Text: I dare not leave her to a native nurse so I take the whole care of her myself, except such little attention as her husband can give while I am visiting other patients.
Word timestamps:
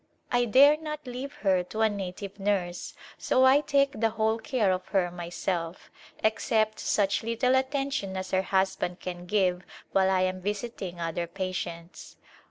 I 0.31 0.45
dare 0.45 0.77
not 0.77 1.05
leave 1.05 1.33
her 1.43 1.61
to 1.65 1.81
a 1.81 1.87
native 1.87 2.39
nurse 2.39 2.95
so 3.19 3.43
I 3.45 3.61
take 3.61 3.91
the 3.99 4.09
whole 4.09 4.39
care 4.39 4.71
of 4.71 4.87
her 4.87 5.11
myself, 5.11 5.91
except 6.23 6.79
such 6.79 7.21
little 7.21 7.53
attention 7.53 8.17
as 8.17 8.31
her 8.31 8.41
husband 8.41 8.99
can 8.99 9.27
give 9.27 9.61
while 9.91 10.09
I 10.09 10.21
am 10.21 10.41
visiting 10.41 10.99
other 10.99 11.27
patients. 11.27 12.15